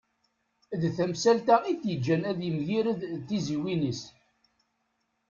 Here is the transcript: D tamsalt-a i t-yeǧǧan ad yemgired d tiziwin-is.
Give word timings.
D 0.81 0.83
tamsalt-a 0.97 1.55
i 1.71 1.73
t-yeǧǧan 1.81 2.27
ad 2.29 2.39
yemgired 2.43 2.99
d 3.15 3.19
tiziwin-is. 3.27 4.01